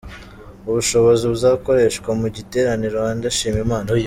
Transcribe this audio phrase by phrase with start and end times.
[0.69, 3.89] Ubushobozi buzakoreshwa mu giterane Rwanda, Shima Imana!